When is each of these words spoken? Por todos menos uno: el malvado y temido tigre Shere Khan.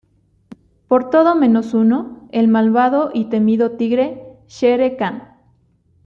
Por 0.87 1.11
todos 1.11 1.35
menos 1.35 1.75
uno: 1.75 2.27
el 2.31 2.47
malvado 2.47 3.11
y 3.13 3.25
temido 3.25 3.73
tigre 3.73 4.23
Shere 4.47 4.95
Khan. 4.97 5.37